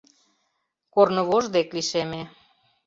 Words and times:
Корнывож 0.93 1.45
дек 1.55 1.67
лишеме. 1.75 2.21